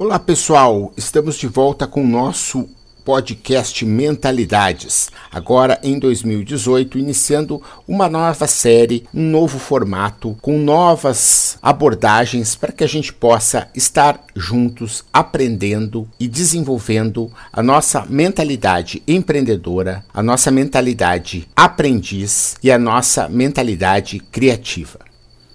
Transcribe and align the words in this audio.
Olá 0.00 0.16
pessoal, 0.16 0.92
estamos 0.96 1.36
de 1.36 1.48
volta 1.48 1.84
com 1.84 2.04
o 2.04 2.06
nosso 2.06 2.68
podcast 3.04 3.84
Mentalidades. 3.84 5.10
Agora 5.28 5.76
em 5.82 5.98
2018, 5.98 7.00
iniciando 7.00 7.60
uma 7.86 8.08
nova 8.08 8.46
série, 8.46 9.08
um 9.12 9.28
novo 9.28 9.58
formato, 9.58 10.38
com 10.40 10.56
novas 10.56 11.58
abordagens 11.60 12.54
para 12.54 12.70
que 12.70 12.84
a 12.84 12.86
gente 12.86 13.12
possa 13.12 13.68
estar 13.74 14.22
juntos 14.36 15.04
aprendendo 15.12 16.08
e 16.20 16.28
desenvolvendo 16.28 17.28
a 17.52 17.60
nossa 17.60 18.06
mentalidade 18.08 19.02
empreendedora, 19.04 20.04
a 20.14 20.22
nossa 20.22 20.52
mentalidade 20.52 21.48
aprendiz 21.56 22.54
e 22.62 22.70
a 22.70 22.78
nossa 22.78 23.28
mentalidade 23.28 24.20
criativa. 24.20 25.07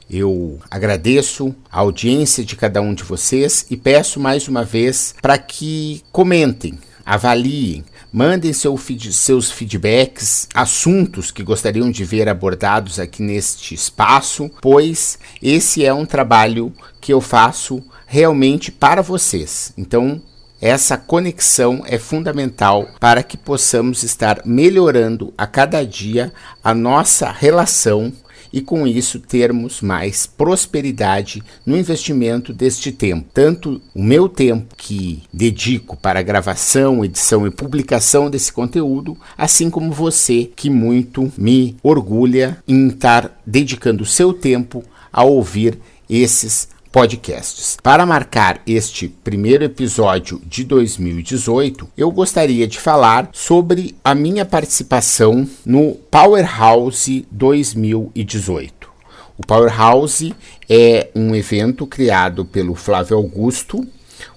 Eu 0.10 0.60
agradeço 0.70 1.56
a 1.72 1.80
audiência 1.80 2.44
de 2.44 2.56
cada 2.56 2.82
um 2.82 2.94
de 2.94 3.04
vocês 3.04 3.66
e 3.70 3.78
peço 3.78 4.20
mais 4.20 4.48
uma 4.48 4.64
vez 4.64 5.16
para 5.22 5.38
que 5.38 6.04
comentem, 6.12 6.78
avaliem, 7.06 7.84
mandem 8.12 8.54
seu 8.54 8.78
feed, 8.78 9.12
seus 9.12 9.52
feedbacks, 9.52 10.48
assuntos 10.54 11.32
que 11.32 11.42
gostariam 11.42 11.90
de 11.90 12.06
ver 12.06 12.30
abordados 12.30 13.00
aqui 13.00 13.24
neste 13.24 13.74
espaço, 13.74 14.52
pois 14.62 15.18
esse 15.42 15.84
é 15.84 15.94
um 15.94 16.06
trabalho 16.06 16.72
que 17.02 17.12
eu 17.12 17.20
faço 17.20 17.84
realmente 18.06 18.72
para 18.72 19.02
vocês. 19.02 19.74
Então, 19.76 20.22
essa 20.62 20.96
conexão 20.96 21.84
é 21.86 21.98
fundamental 21.98 22.88
para 22.98 23.22
que 23.22 23.36
possamos 23.36 24.04
estar 24.04 24.42
melhorando 24.46 25.34
a 25.38 25.46
cada 25.46 25.86
dia 25.86 26.32
a 26.64 26.74
nossa 26.74 27.30
relação 27.30 28.14
e 28.54 28.62
com 28.62 28.86
isso 28.86 29.20
termos 29.20 29.82
mais 29.82 30.28
prosperidade 30.28 31.44
no 31.66 31.76
investimento 31.76 32.54
deste 32.54 32.92
tempo. 32.92 33.28
Tanto 33.34 33.82
o 33.96 34.04
meu 34.04 34.30
tempo 34.30 34.76
que 34.78 35.24
dedico 35.34 35.98
para 35.98 36.22
gravação, 36.22 37.04
edição 37.04 37.48
e 37.48 37.52
publicação 37.52 38.30
desse 38.30 38.54
conteúdo, 38.54 39.18
assim 39.36 39.72
como 39.72 39.92
você 39.92 40.52
que 40.56 40.70
muito 40.70 41.34
me 41.36 41.76
orgulha 41.82 42.64
em 42.68 42.90
estar 42.90 43.42
dedicando 43.46 44.04
o 44.04 44.06
seu 44.06 44.32
tempo 44.32 44.84
a 45.12 45.24
ouvir 45.24 45.80
esses 46.08 46.68
podcasts. 46.94 47.76
Para 47.82 48.06
marcar 48.06 48.62
este 48.68 49.08
primeiro 49.08 49.64
episódio 49.64 50.40
de 50.46 50.64
2018, 50.64 51.90
eu 51.98 52.12
gostaria 52.12 52.68
de 52.68 52.80
falar 52.80 53.30
sobre 53.34 53.96
a 54.04 54.14
minha 54.14 54.46
participação 54.46 55.50
no 55.66 55.96
Powerhouse 56.12 57.28
2018. 57.32 58.88
O 59.36 59.44
Powerhouse 59.44 60.36
é 60.70 61.10
um 61.16 61.34
evento 61.34 61.88
criado 61.88 62.46
pelo 62.46 62.76
Flávio 62.76 63.18
Augusto, 63.18 63.84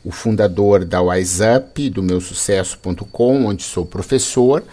o 0.02 0.10
fundador 0.10 0.86
da 0.86 1.02
WiseUp, 1.02 1.90
do 1.90 2.02
meu 2.02 2.22
sucesso.com, 2.22 3.44
onde 3.44 3.64
sou 3.64 3.84
professor, 3.84 4.64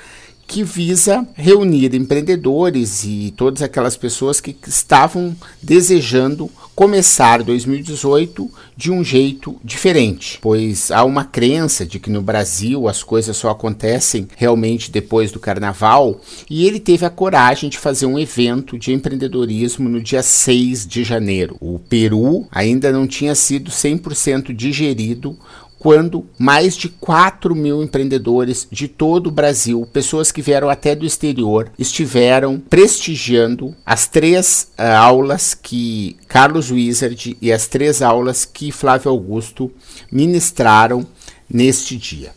que 0.47 0.63
visa 0.63 1.27
reunir 1.35 1.95
empreendedores 1.95 3.03
e 3.03 3.33
todas 3.35 3.61
aquelas 3.61 3.97
pessoas 3.97 4.39
que 4.39 4.55
estavam 4.67 5.35
desejando 5.61 6.49
começar 6.75 7.43
2018 7.43 8.49
de 8.75 8.91
um 8.91 9.03
jeito 9.03 9.55
diferente, 9.63 10.39
pois 10.41 10.89
há 10.89 11.03
uma 11.03 11.23
crença 11.23 11.85
de 11.85 11.99
que 11.99 12.09
no 12.09 12.21
Brasil 12.21 12.87
as 12.87 13.03
coisas 13.03 13.37
só 13.37 13.51
acontecem 13.51 14.27
realmente 14.35 14.89
depois 14.89 15.31
do 15.31 15.39
carnaval, 15.39 16.19
e 16.49 16.65
ele 16.65 16.79
teve 16.79 17.05
a 17.05 17.11
coragem 17.11 17.69
de 17.69 17.77
fazer 17.77 18.07
um 18.07 18.17
evento 18.17 18.77
de 18.77 18.91
empreendedorismo 18.91 19.87
no 19.87 20.01
dia 20.01 20.23
6 20.23 20.87
de 20.87 21.03
janeiro. 21.03 21.57
O 21.59 21.77
Peru 21.77 22.47
ainda 22.51 22.91
não 22.91 23.05
tinha 23.05 23.35
sido 23.35 23.69
100% 23.69 24.53
digerido 24.53 25.37
quando 25.83 26.25
mais 26.39 26.77
de 26.77 26.87
4 26.87 27.53
mil 27.53 27.83
empreendedores 27.83 28.65
de 28.71 28.87
todo 28.87 29.27
o 29.27 29.31
Brasil, 29.31 29.85
pessoas 29.91 30.31
que 30.31 30.41
vieram 30.41 30.69
até 30.69 30.95
do 30.95 31.05
exterior, 31.05 31.69
estiveram 31.77 32.57
prestigiando 32.57 33.75
as 33.85 34.07
três 34.07 34.69
uh, 34.79 34.83
aulas 34.97 35.53
que 35.53 36.15
Carlos 36.25 36.71
Wizard 36.71 37.35
e 37.41 37.51
as 37.51 37.67
três 37.67 38.01
aulas 38.01 38.45
que 38.45 38.71
Flávio 38.71 39.11
Augusto 39.11 39.69
ministraram 40.09 41.05
neste 41.49 41.97
dia. 41.97 42.31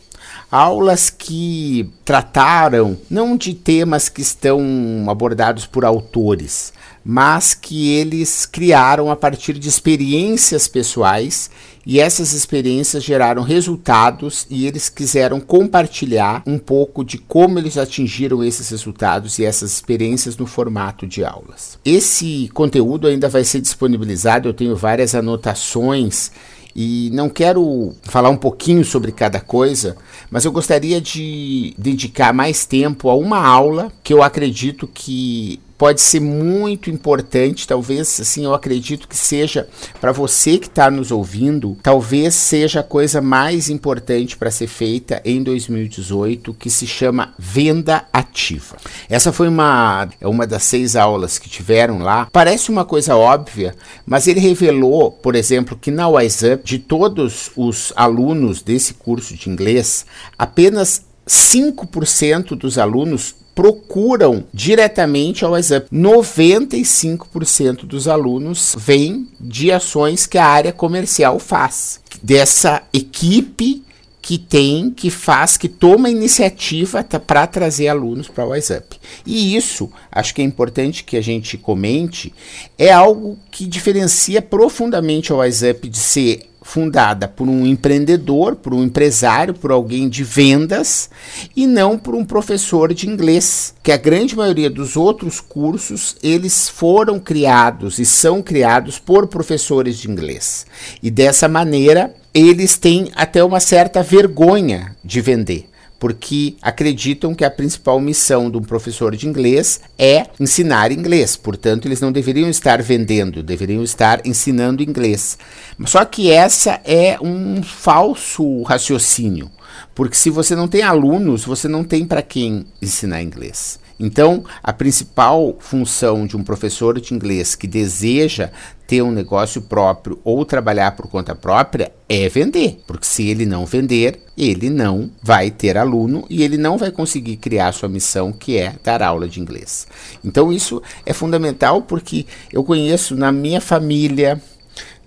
Aulas 0.51 1.09
que 1.09 1.89
trataram 2.03 2.97
não 3.09 3.37
de 3.37 3.53
temas 3.53 4.09
que 4.09 4.21
estão 4.21 5.05
abordados 5.07 5.65
por 5.65 5.85
autores, 5.85 6.73
mas 7.03 7.53
que 7.53 7.93
eles 7.93 8.45
criaram 8.45 9.09
a 9.09 9.15
partir 9.15 9.53
de 9.53 9.69
experiências 9.69 10.67
pessoais 10.67 11.49
e 11.89 12.01
essas 12.01 12.33
experiências 12.33 13.01
geraram 13.01 13.43
resultados 13.43 14.45
e 14.49 14.67
eles 14.67 14.89
quiseram 14.89 15.39
compartilhar 15.39 16.43
um 16.45 16.57
pouco 16.59 17.01
de 17.01 17.17
como 17.17 17.57
eles 17.57 17.77
atingiram 17.77 18.43
esses 18.43 18.67
resultados 18.69 19.39
e 19.39 19.45
essas 19.45 19.71
experiências 19.71 20.35
no 20.35 20.45
formato 20.45 21.07
de 21.07 21.23
aulas. 21.23 21.79
Esse 21.85 22.49
conteúdo 22.53 23.07
ainda 23.07 23.29
vai 23.29 23.45
ser 23.45 23.61
disponibilizado, 23.61 24.49
eu 24.49 24.53
tenho 24.53 24.75
várias 24.75 25.15
anotações 25.15 26.29
e 26.75 27.09
não 27.13 27.29
quero 27.29 27.95
falar 28.03 28.29
um 28.31 28.37
pouquinho 28.37 28.83
sobre 28.83 29.13
cada 29.13 29.39
coisa, 29.39 29.95
mas 30.29 30.43
eu 30.43 30.51
gostaria 30.51 30.99
de 30.99 31.73
dedicar 31.77 32.33
mais 32.33 32.65
tempo 32.65 33.09
a 33.09 33.15
uma 33.15 33.39
aula 33.39 33.93
que 34.03 34.13
eu 34.13 34.21
acredito 34.21 34.89
que 34.93 35.61
pode 35.77 36.01
ser 36.01 36.19
muito 36.19 36.89
importante, 36.89 37.67
talvez 37.67 38.19
assim 38.19 38.45
eu 38.45 38.53
acredito 38.53 39.07
que 39.07 39.15
seja 39.15 39.67
para 40.01 40.11
você 40.11 40.57
que 40.57 40.67
está 40.67 40.89
nos 40.89 41.11
ouvindo, 41.11 41.77
talvez 41.83 42.33
seja 42.33 42.79
a 42.79 42.83
coisa 42.83 43.21
mais 43.21 43.69
importante 43.69 44.35
para 44.35 44.49
ser 44.49 44.67
feita 44.67 45.21
em 45.23 45.43
2018, 45.43 46.53
que 46.53 46.69
se 46.69 46.87
chama 46.87 47.33
venda 47.37 48.05
ativa. 48.11 48.77
Essa 49.09 49.31
foi 49.31 49.47
uma 49.47 50.09
uma 50.21 50.47
das 50.47 50.63
seis 50.63 50.95
aulas 50.95 51.37
que 51.37 51.49
tiveram 51.49 51.99
lá. 51.99 52.27
Parece 52.31 52.69
uma 52.69 52.85
coisa 52.85 53.15
óbvia, 53.15 53.75
mas 54.05 54.27
ele 54.27 54.39
revelou, 54.39 55.11
por 55.11 55.35
exemplo, 55.35 55.77
que 55.77 55.91
na 55.91 56.07
WhatsApp 56.07 56.63
de 56.63 56.79
todos 56.79 57.51
os 57.55 57.93
alunos 57.95 58.61
desse 58.61 58.93
curso 58.93 59.35
de 59.35 59.49
inglês, 59.49 60.05
apenas 60.37 61.05
5% 61.27 62.55
dos 62.55 62.77
alunos 62.77 63.35
procuram 63.57 64.43
diretamente 64.53 65.43
ao 65.43 65.53
WhatsApp. 65.53 65.87
95% 65.91 67.85
dos 67.85 68.07
alunos 68.07 68.75
vêm 68.77 69.27
de 69.39 69.71
ações 69.71 70.27
que 70.27 70.37
a 70.37 70.45
área 70.45 70.71
comercial 70.71 71.39
faz. 71.39 71.99
Dessa 72.21 72.83
equipe 72.93 73.83
que 74.27 74.37
tem, 74.37 74.89
que 74.91 75.09
faz, 75.09 75.55
que 75.55 75.69
toma 75.69 76.09
iniciativa 76.09 77.01
para 77.01 77.47
trazer 77.47 77.87
alunos 77.87 78.27
para 78.27 78.45
o 78.45 78.49
WhatsApp. 78.49 78.99
E 79.25 79.55
isso, 79.55 79.89
acho 80.11 80.35
que 80.35 80.41
é 80.41 80.43
importante 80.43 81.05
que 81.05 81.15
a 81.15 81.21
gente 81.21 81.57
comente, 81.57 82.33
é 82.77 82.91
algo 82.91 83.39
que 83.49 83.65
diferencia 83.65 84.41
profundamente 84.41 85.31
o 85.31 85.37
WhatsApp 85.37 85.87
de 85.87 85.97
ser 85.97 86.41
fundada 86.61 87.29
por 87.29 87.47
um 87.47 87.65
empreendedor, 87.65 88.57
por 88.57 88.73
um 88.73 88.83
empresário, 88.83 89.53
por 89.53 89.71
alguém 89.71 90.09
de 90.09 90.25
vendas 90.25 91.09
e 91.55 91.65
não 91.65 91.97
por 91.97 92.13
um 92.13 92.25
professor 92.25 92.93
de 92.93 93.07
inglês, 93.07 93.73
que 93.81 93.93
a 93.93 93.97
grande 93.97 94.35
maioria 94.35 94.69
dos 94.69 94.97
outros 94.97 95.39
cursos 95.39 96.17
eles 96.21 96.67
foram 96.67 97.17
criados 97.17 97.97
e 97.97 98.05
são 98.05 98.41
criados 98.41 98.99
por 98.99 99.27
professores 99.27 99.97
de 99.97 100.11
inglês. 100.11 100.65
E 101.01 101.09
dessa 101.09 101.47
maneira, 101.47 102.13
eles 102.45 102.77
têm 102.77 103.11
até 103.15 103.43
uma 103.43 103.59
certa 103.59 104.03
vergonha 104.03 104.95
de 105.03 105.21
vender 105.21 105.67
porque 105.99 106.55
acreditam 106.61 107.33
que 107.33 107.43
a 107.43 107.49
principal 107.49 107.99
missão 107.99 108.51
de 108.51 108.57
um 108.57 108.61
professor 108.61 109.15
de 109.15 109.27
inglês 109.27 109.81
é 109.97 110.27
ensinar 110.39 110.91
inglês. 110.91 111.35
Portanto, 111.35 111.87
eles 111.87 111.99
não 111.99 112.11
deveriam 112.11 112.47
estar 112.49 112.81
vendendo, 112.81 113.41
deveriam 113.41 113.83
estar 113.83 114.21
ensinando 114.25 114.83
inglês. 114.83 115.37
Só 115.85 116.05
que 116.05 116.31
essa 116.31 116.79
é 116.85 117.17
um 117.19 117.63
falso 117.63 118.61
raciocínio, 118.61 119.49
porque 119.93 120.15
se 120.15 120.29
você 120.29 120.55
não 120.55 120.67
tem 120.67 120.81
alunos, 120.81 121.45
você 121.45 121.67
não 121.67 121.83
tem 121.83 122.05
para 122.05 122.21
quem 122.21 122.65
ensinar 122.81 123.21
inglês. 123.21 123.79
Então, 123.99 124.43
a 124.61 124.71
principal 124.71 125.55
função 125.59 126.27
de 126.27 126.37
um 126.37 126.43
professor 126.43 126.99
de 126.99 127.13
inglês 127.13 127.55
que 127.55 127.65
deseja 127.65 128.51
ter 128.85 129.01
um 129.01 129.11
negócio 129.11 129.61
próprio 129.61 130.19
ou 130.23 130.45
trabalhar 130.45 130.91
por 130.95 131.07
conta 131.07 131.35
própria 131.35 131.91
é 132.07 132.29
vender, 132.29 132.79
porque 132.87 133.05
se 133.05 133.27
ele 133.27 133.45
não 133.45 133.65
vender, 133.65 134.21
ele 134.37 134.69
não 134.69 135.09
vai 135.21 135.49
ter 135.51 135.77
aluno 135.77 136.25
e 136.29 136.43
ele 136.43 136.57
não 136.57 136.77
vai 136.77 136.91
conseguir 136.91 137.37
criar 137.37 137.73
sua 137.73 137.89
missão, 137.89 138.31
que 138.31 138.57
é 138.57 138.75
dar 138.83 139.01
aula 139.01 139.27
de 139.27 139.41
inglês. 139.41 139.87
Então, 140.23 140.53
isso 140.53 140.81
é 141.05 141.11
fundamental 141.11 141.81
porque 141.81 142.25
eu 142.53 142.63
conheço 142.63 143.15
na 143.15 143.31
minha 143.31 143.59
família, 143.59 144.41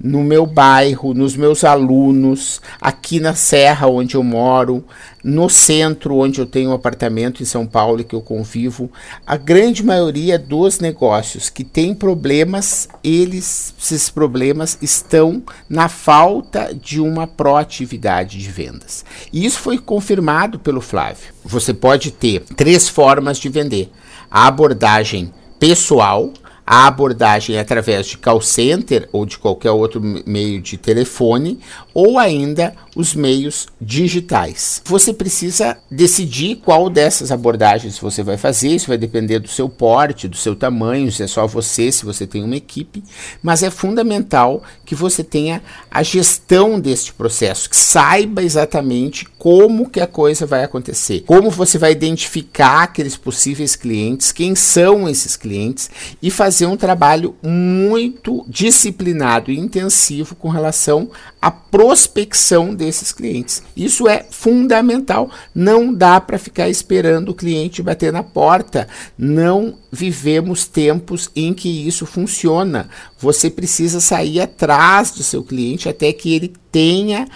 no 0.02 0.22
meu 0.22 0.46
bairro, 0.46 1.12
nos 1.12 1.36
meus 1.36 1.62
alunos, 1.62 2.60
aqui 2.80 3.20
na 3.20 3.34
Serra 3.34 3.86
onde 3.86 4.14
eu 4.14 4.22
moro, 4.22 4.84
no 5.22 5.50
centro 5.50 6.16
onde 6.16 6.40
eu 6.40 6.46
tenho 6.46 6.70
um 6.70 6.74
apartamento 6.74 7.42
em 7.42 7.46
São 7.46 7.66
Paulo 7.66 8.02
que 8.02 8.14
eu 8.14 8.22
convivo, 8.22 8.90
a 9.26 9.36
grande 9.36 9.82
maioria 9.82 10.38
dos 10.38 10.78
negócios 10.78 11.50
que 11.50 11.62
têm 11.62 11.94
problemas, 11.94 12.88
eles 13.04 13.74
esses 13.78 14.08
problemas 14.08 14.78
estão 14.80 15.42
na 15.68 15.88
falta 15.88 16.74
de 16.74 17.00
uma 17.00 17.26
proatividade 17.26 18.38
de 18.38 18.48
vendas. 18.50 19.04
E 19.32 19.44
isso 19.44 19.58
foi 19.58 19.78
confirmado 19.78 20.58
pelo 20.58 20.80
Flávio. 20.80 21.34
Você 21.44 21.74
pode 21.74 22.10
ter 22.10 22.40
três 22.56 22.88
formas 22.88 23.38
de 23.38 23.48
vender: 23.48 23.90
a 24.30 24.46
abordagem 24.46 25.32
pessoal, 25.58 26.32
a 26.72 26.86
abordagem 26.86 27.58
através 27.58 28.06
de 28.06 28.16
call 28.16 28.40
center 28.40 29.08
ou 29.12 29.26
de 29.26 29.36
qualquer 29.36 29.72
outro 29.72 30.00
meio 30.00 30.62
de 30.62 30.78
telefone, 30.78 31.58
ou 31.92 32.16
ainda 32.16 32.72
os 32.94 33.14
meios 33.14 33.68
digitais. 33.80 34.82
Você 34.84 35.12
precisa 35.12 35.78
decidir 35.90 36.56
qual 36.56 36.90
dessas 36.90 37.30
abordagens 37.30 37.98
você 37.98 38.22
vai 38.22 38.36
fazer, 38.36 38.68
isso 38.68 38.88
vai 38.88 38.98
depender 38.98 39.38
do 39.38 39.48
seu 39.48 39.68
porte, 39.68 40.28
do 40.28 40.36
seu 40.36 40.56
tamanho, 40.56 41.10
se 41.12 41.22
é 41.22 41.26
só 41.26 41.46
você, 41.46 41.90
se 41.92 42.04
você 42.04 42.26
tem 42.26 42.42
uma 42.42 42.56
equipe, 42.56 43.02
mas 43.42 43.62
é 43.62 43.70
fundamental 43.70 44.62
que 44.84 44.94
você 44.94 45.22
tenha 45.22 45.62
a 45.90 46.02
gestão 46.02 46.80
deste 46.80 47.12
processo, 47.12 47.70
que 47.70 47.76
saiba 47.76 48.42
exatamente 48.42 49.26
como 49.38 49.88
que 49.88 50.00
a 50.00 50.06
coisa 50.06 50.46
vai 50.46 50.64
acontecer, 50.64 51.24
como 51.26 51.50
você 51.50 51.78
vai 51.78 51.92
identificar 51.92 52.82
aqueles 52.82 53.16
possíveis 53.16 53.76
clientes, 53.76 54.32
quem 54.32 54.54
são 54.54 55.08
esses 55.08 55.36
clientes 55.36 55.90
e 56.22 56.30
fazer 56.30 56.66
um 56.66 56.76
trabalho 56.76 57.34
muito 57.42 58.44
disciplinado 58.48 59.50
e 59.50 59.58
intensivo 59.58 60.34
com 60.34 60.48
relação 60.48 61.10
à 61.40 61.50
prospecção 61.50 62.74
desses 62.80 63.12
clientes. 63.12 63.62
Isso 63.76 64.08
é 64.08 64.24
fundamental. 64.30 65.30
Não 65.54 65.92
dá 65.92 66.20
para 66.20 66.38
ficar 66.38 66.68
esperando 66.68 67.28
o 67.28 67.34
cliente 67.34 67.82
bater 67.82 68.12
na 68.12 68.22
porta. 68.22 68.88
Não 69.16 69.76
vivemos 69.92 70.66
tempos 70.66 71.30
em 71.36 71.52
que 71.52 71.86
isso 71.86 72.06
funciona. 72.06 72.88
Você 73.18 73.50
precisa 73.50 74.00
sair 74.00 74.40
atrás 74.40 75.10
do 75.10 75.22
seu 75.22 75.42
cliente 75.42 75.88
até 75.88 76.12
que 76.12 76.34
ele 76.34 76.52
tenha 76.72 77.28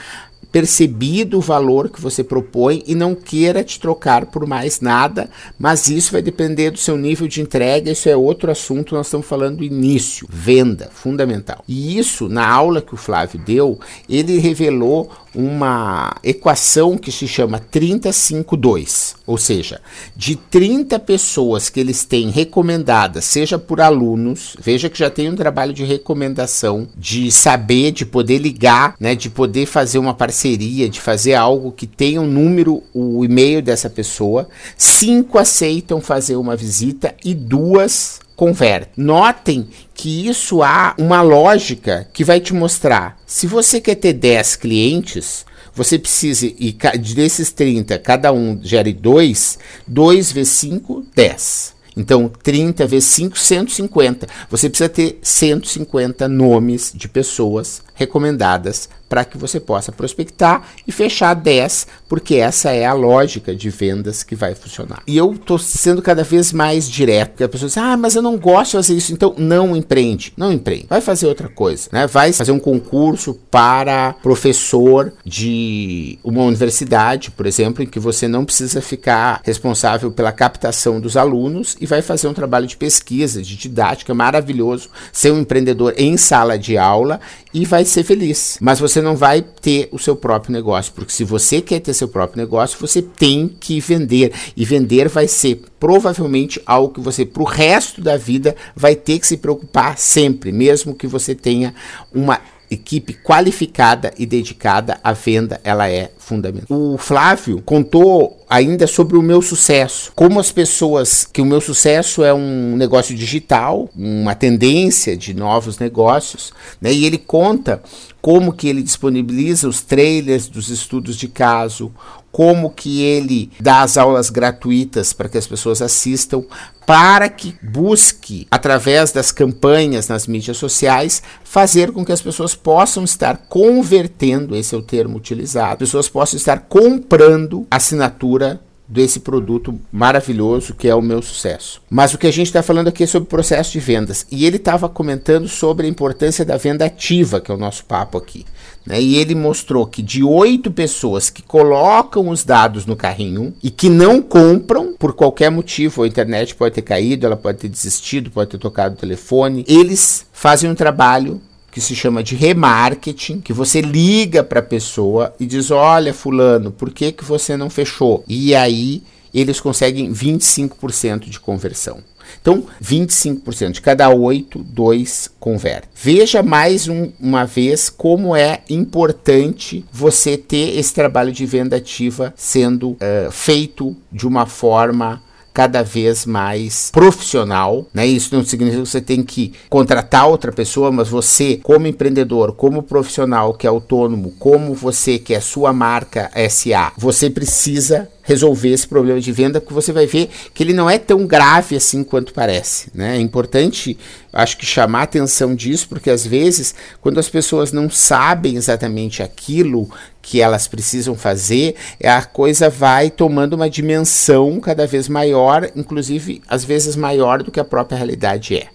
percebido 0.55 1.39
o 1.39 1.41
valor 1.41 1.89
que 1.89 2.01
você 2.01 2.23
propõe 2.23 2.81
e 2.87 2.95
não 2.95 3.13
queira 3.13 3.65
te 3.65 3.81
trocar 3.81 4.27
por 4.27 4.47
mais 4.47 4.81
nada, 4.81 5.29
mas 5.59 5.89
isso 5.89 6.13
vai 6.13 6.23
depender 6.23 6.71
do 6.71 6.79
seu 6.79 6.97
nível 6.97 7.27
de 7.27 7.41
entrega, 7.41 7.91
isso 7.91 8.09
é 8.09 8.17
outro 8.17 8.53
assunto, 8.53 8.95
nós 8.95 9.09
estamos 9.09 9.27
falando 9.27 9.57
do 9.57 9.65
início, 9.65 10.29
venda, 10.31 10.91
fundamental. 10.95 11.65
E 11.67 11.99
isso, 11.99 12.29
na 12.29 12.49
aula 12.49 12.81
que 12.81 12.95
o 12.95 12.97
Flávio 12.97 13.41
deu, 13.45 13.81
ele 14.09 14.39
revelou 14.39 15.11
uma 15.35 16.17
equação 16.23 16.97
que 16.97 17.11
se 17.11 17.27
chama 17.27 17.59
352, 17.59 19.17
ou 19.27 19.37
seja, 19.37 19.81
de 20.17 20.37
30 20.37 20.99
pessoas 20.99 21.69
que 21.69 21.81
eles 21.81 22.05
têm 22.05 22.31
recomendadas, 22.31 23.25
seja 23.25 23.59
por 23.59 23.81
alunos, 23.81 24.57
veja 24.61 24.89
que 24.89 24.99
já 24.99 25.11
tem 25.11 25.29
um 25.29 25.37
trabalho 25.37 25.73
de 25.73 25.85
recomendação, 25.85 26.87
de 26.97 27.31
saber, 27.31 27.91
de 27.93 28.07
poder 28.07 28.39
ligar, 28.39 28.95
né, 29.01 29.15
de 29.15 29.29
poder 29.29 29.67
fazer 29.67 29.99
uma 29.99 30.15
parceria, 30.15 30.89
de 30.89 31.01
fazer 31.01 31.35
algo 31.35 31.73
que 31.73 31.87
tenha 31.87 32.21
um 32.21 32.27
número, 32.27 32.83
o 32.93 33.25
e-mail 33.25 33.61
dessa 33.61 33.91
pessoa, 33.91 34.49
cinco 34.77 35.39
aceitam 35.39 36.01
fazer 36.01 36.37
uma 36.37 36.57
visita 36.57 37.15
e 37.25 37.35
duas 37.35 38.21
converte. 38.37 38.91
Notem 38.97 39.69
que 39.95 40.29
isso 40.29 40.63
há 40.63 40.95
uma 40.99 41.23
lógica 41.23 42.09
que 42.13 42.25
vai 42.25 42.41
te 42.41 42.53
mostrar. 42.53 43.19
Se 43.27 43.47
você 43.47 43.81
quer 43.81 43.95
ter 43.97 44.13
10 44.13 44.57
clientes, 44.57 45.47
você 45.75 45.99
precisa, 45.99 46.47
e 46.47 46.73
desses 47.15 47.51
30, 47.53 47.99
cada 47.99 48.33
um 48.33 48.59
gere 48.63 48.93
2, 48.93 49.59
2 49.87 50.33
vezes 50.33 50.53
5, 50.53 51.05
10. 51.15 51.75
Então, 51.97 52.29
30 52.29 52.87
vezes 52.87 53.09
5, 53.11 53.39
150. 53.39 54.27
Você 54.51 54.69
precisa 54.69 54.89
ter 54.89 55.19
150 55.23 56.29
nomes 56.29 56.93
de 56.95 57.09
pessoas 57.09 57.83
recomendadas 57.95 58.89
para 59.15 59.25
que 59.25 59.39
você 59.39 59.61
possa 59.61 59.93
prospectar 59.93 60.67
e 60.85 60.91
fechar 60.91 61.35
10, 61.35 61.87
porque 62.09 62.35
essa 62.35 62.73
é 62.73 62.85
a 62.85 62.93
lógica 62.93 63.55
de 63.55 63.71
vendas 63.71 64.25
que 64.25 64.35
vai 64.35 64.57
funcionar. 64.57 65.05
E 65.07 65.17
eu 65.17 65.35
estou 65.35 65.57
sendo 65.57 66.03
cada 66.03 66.25
vez 66.25 66.53
mais 66.53 66.91
direto, 66.91 67.29
porque 67.29 67.45
a 67.45 67.49
pessoa 67.49 67.69
diz, 67.69 67.79
ah, 67.79 67.97
mas 67.97 68.17
eu 68.17 68.23
não 68.23 68.37
gosto 68.37 68.73
de 68.73 68.77
fazer 68.79 68.95
isso, 68.95 69.13
então 69.13 69.33
não 69.39 69.77
empreende. 69.77 70.33
Não 70.37 70.53
empreende. 70.53 70.89
Vai 70.89 71.01
fazer 71.01 71.29
outra 71.29 71.49
coisa, 71.49 71.89
né? 71.93 72.09
Vai 72.09 72.33
fazer 72.33 72.51
um 72.51 72.59
concurso 72.59 73.35
para 73.53 74.15
professor 74.15 75.13
de 75.25 76.19
uma 76.25 76.43
universidade, 76.43 77.31
por 77.31 77.47
exemplo, 77.47 77.85
em 77.85 77.87
que 77.87 78.01
você 78.01 78.27
não 78.27 78.45
precisa 78.45 78.83
ficar 78.83 79.41
responsável 79.45 80.11
pela 80.11 80.33
captação 80.33 80.99
dos 80.99 81.17
alunos 81.17 81.77
e 81.81 81.87
vai 81.87 82.03
fazer 82.03 82.27
um 82.27 82.35
trabalho 82.35 82.67
de 82.67 82.77
pesquisa, 82.77 83.41
de 83.41 83.57
didática 83.57 84.13
maravilhoso, 84.13 84.89
ser 85.13 85.31
um 85.31 85.39
empreendedor 85.39 85.95
em 85.97 86.17
sala 86.17 86.59
de 86.59 86.77
aula 86.77 87.21
e 87.53 87.65
vai 87.65 87.85
ser 87.85 88.03
feliz. 88.03 88.59
Mas 88.61 88.81
você 88.81 89.01
não 89.05 89.15
vai 89.15 89.43
ter 89.43 89.89
o 89.93 89.99
seu 89.99 90.17
próprio 90.17 90.53
negócio, 90.53 90.93
porque 90.93 91.13
se 91.13 91.23
você 91.23 91.61
quer 91.61 91.81
ter 91.81 91.95
seu 91.95 92.09
próprio 92.09 92.43
negócio, 92.43 92.79
você 92.81 93.01
tem 93.01 93.47
que 93.49 93.81
vender. 93.81 94.33
E 94.57 94.65
vender 94.65 95.09
vai 95.09 95.29
ser 95.29 95.63
provavelmente 95.79 96.61
algo 96.67 96.95
que 96.95 97.01
você, 97.01 97.25
para 97.25 97.43
o 97.43 97.47
resto 97.47 98.01
da 98.01 98.17
vida, 98.17 98.57
vai 98.75 98.97
ter 98.97 99.19
que 99.19 99.27
se 99.27 99.37
preocupar 99.37 99.99
sempre, 99.99 100.51
mesmo 100.51 100.95
que 100.95 101.07
você 101.07 101.35
tenha 101.35 101.75
uma 102.13 102.41
equipe 102.75 103.15
qualificada 103.15 104.13
e 104.19 104.27
dedicada 104.27 104.99
à 105.03 105.13
venda, 105.13 105.61
ela 105.65 105.89
é 105.89 106.11
fundamental. 106.19 106.79
O 106.79 106.99
Flávio 106.99 107.63
contou 107.63 108.45
ainda 108.49 108.87
sobre 108.87 109.17
o 109.17 109.23
meu 109.23 109.41
sucesso, 109.41 110.13
como 110.15 110.39
as 110.39 110.53
pessoas 110.53 111.25
que 111.25 111.41
o 111.41 111.45
meu 111.45 111.61
sucesso 111.61 112.23
é 112.23 112.33
um 112.33 112.77
negócio 112.77 113.15
digital, 113.15 113.89
uma 113.97 114.35
tendência 114.35 115.17
de 115.17 115.35
novos 115.35 115.79
negócios, 115.79 116.53
né? 116.81 116.93
E 116.93 117.05
ele 117.05 117.19
conta 117.19 117.83
como 118.21 118.53
que 118.53 118.69
ele 118.69 118.83
disponibiliza 118.83 119.69
os 119.69 119.83
trailers 119.83 120.49
dos 120.49 120.69
estudos 120.69 121.17
de 121.17 121.29
caso, 121.29 121.93
como 122.35 122.69
que 122.69 123.01
ele 123.01 123.49
dá 123.61 123.83
as 123.83 123.97
aulas 123.97 124.29
gratuitas 124.29 125.13
para 125.13 125.29
que 125.29 125.39
as 125.39 125.47
pessoas 125.47 125.81
assistam, 125.81 126.43
para 126.85 127.29
que 127.29 127.55
busque, 127.63 128.45
através 128.51 129.13
das 129.13 129.31
campanhas 129.31 130.09
nas 130.09 130.27
mídias 130.27 130.57
sociais, 130.57 131.23
fazer 131.45 131.93
com 131.93 132.05
que 132.05 132.11
as 132.11 132.21
pessoas 132.21 132.57
possam 132.57 133.05
estar 133.05 133.37
convertendo, 133.49 134.57
esse 134.57 134.75
é 134.75 134.79
o 134.79 134.83
termo 134.83 135.17
utilizado, 135.17 135.79
pessoas 135.79 136.09
possam 136.09 136.37
estar 136.37 136.59
comprando 136.69 137.69
assinatura 137.71 138.61
desse 138.89 139.21
produto 139.21 139.81
maravilhoso 139.93 140.75
que 140.75 140.89
é 140.89 140.95
o 140.95 141.01
meu 141.01 141.23
sucesso. 141.23 141.81
Mas 141.89 142.15
o 142.15 142.19
que 142.19 142.27
a 142.27 142.33
gente 142.33 142.49
está 142.49 142.65
falando 142.65 142.89
aqui 142.89 143.05
é 143.05 143.07
sobre 143.07 143.27
o 143.27 143.31
processo 143.31 143.73
de 143.73 143.81
vendas. 143.81 144.27
E 144.31 144.45
ele 144.45 144.57
estava 144.57 144.89
comentando 144.89 145.49
sobre 145.49 145.87
a 145.87 145.91
importância 145.91 146.45
da 146.45 146.57
venda 146.57 146.85
ativa, 146.85 147.41
que 147.41 147.51
é 147.51 147.55
o 147.55 147.59
nosso 147.59 147.85
papo 147.85 148.19
aqui. 148.19 148.45
Né? 148.87 149.01
E 149.01 149.17
ele 149.17 149.35
mostrou 149.35 149.87
que 149.87 150.03
de 150.03 150.23
oito 150.23 150.71
pessoas 150.71 151.31
que 151.31 151.43
colocam 151.43 152.29
os 152.29 152.45
dados 152.45 152.87
no 152.87 152.97
carrinho 152.97 153.55
e 153.63 153.71
que 153.71 153.89
não 153.89 154.21
compram 154.21 154.95
por 154.99 155.15
qualquer 155.15 155.51
motivo, 155.51 156.03
a 156.03 156.07
internet 156.07 156.55
pode 156.55 156.75
ter 156.75 156.83
caído, 156.83 157.27
ela 157.27 157.37
pode 157.37 157.59
ter 157.59 157.69
desistido, 157.69 158.31
pode 158.31 158.51
ter 158.51 158.59
tocado 158.59 158.95
o 158.95 158.99
telefone, 158.99 159.65
eles 159.67 160.27
fazem 160.33 160.71
um 160.71 160.75
trabalho 160.75 161.41
que 161.71 161.81
se 161.81 161.95
chama 161.97 162.23
de 162.23 162.37
remarketing, 162.37 163.41
que 163.41 163.53
você 163.53 163.81
liga 163.81 164.45
para 164.45 164.61
a 164.61 164.63
pessoa 164.63 165.35
e 165.41 165.47
diz: 165.47 165.73
"Olha, 165.73 166.15
fulano, 166.15 166.71
por 166.71 166.93
que 166.93 167.11
que 167.11 167.25
você 167.25 167.57
não 167.57 167.69
fechou?" 167.69 168.23
E 168.29 168.55
aí 168.55 169.03
eles 169.35 169.59
conseguem 169.59 170.13
25% 170.13 171.29
de 171.29 171.41
conversão. 171.41 171.99
Então, 172.41 172.65
25% 172.83 173.73
de 173.73 173.81
cada 173.81 174.09
8, 174.09 174.59
2 174.59 175.31
converte. 175.41 175.89
Veja 175.95 176.43
mais 176.43 176.89
um, 176.89 177.11
uma 177.19 177.45
vez 177.45 177.89
como 177.89 178.35
é 178.37 178.61
importante 178.69 179.85
você 179.93 180.37
ter 180.37 180.79
esse 180.79 180.93
trabalho 180.93 181.33
de 181.33 181.47
venda 181.47 181.77
ativa 181.77 182.33
sendo 182.37 182.91
uh, 182.91 183.31
feito 183.31 183.97
de 184.13 184.27
uma 184.27 184.47
forma 184.47 185.23
cada 185.55 185.85
vez 185.85 186.27
mais 186.27 186.91
profissional, 186.91 187.87
né? 187.95 188.05
Isso 188.05 188.35
não 188.35 188.45
significa 188.45 188.83
que 188.83 188.89
você 188.91 189.01
tem 189.01 189.23
que 189.23 189.53
contratar 189.71 190.27
outra 190.27 190.51
pessoa, 190.51 190.91
mas 190.91 191.09
você, 191.09 191.61
como 191.63 191.87
empreendedor, 191.87 192.57
como 192.57 192.83
profissional 192.83 193.55
que 193.55 193.65
é 193.65 193.71
autônomo, 193.71 194.35
como 194.37 194.75
você 194.75 195.17
que 195.17 195.33
é 195.33 195.39
sua 195.39 195.73
marca 195.73 196.29
SA, 196.51 196.93
você 196.99 197.31
precisa 197.31 198.09
resolver 198.25 198.71
esse 198.71 198.89
problema 198.89 199.21
de 199.21 199.31
venda, 199.31 199.61
porque 199.61 199.75
você 199.75 199.93
vai 199.93 200.07
ver 200.07 200.29
que 200.53 200.63
ele 200.63 200.73
não 200.73 200.89
é 200.91 200.99
tão 200.99 201.27
grave 201.27 201.77
assim 201.77 202.03
quanto 202.03 202.33
parece. 202.33 202.91
Né? 202.95 203.19
É 203.19 203.21
importante, 203.21 203.97
acho 204.33 204.57
que, 204.57 204.67
chamar 204.67 205.03
atenção 205.03 205.55
disso, 205.55 205.87
porque 205.89 206.11
às 206.11 206.27
vezes, 206.27 206.75
quando 207.01 207.21
as 207.21 207.29
pessoas 207.29 207.71
não 207.71 207.89
sabem 207.89 208.57
exatamente 208.57 209.23
aquilo 209.23 209.89
que 210.25 210.41
elas 210.41 210.67
precisam 210.67 211.15
fazer, 211.15 211.77
a 212.03 212.23
coisa 212.23 212.71
vai 212.71 213.11
tomando 213.11 213.53
uma 213.53 213.69
dimensão 213.69 214.59
cada 214.59 214.87
vez 214.87 215.07
maior, 215.07 215.71
inclusive 215.77 216.41
às 216.49 216.65
vezes 216.65 216.97
maior 216.97 217.43
do 217.43 217.53
que 217.53 217.61
a 217.61 217.65
própria 217.65 217.99
realidade 217.99 218.57
é. 218.57 218.69